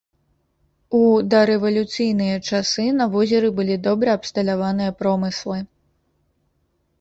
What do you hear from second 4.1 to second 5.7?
абсталяваныя промыслы.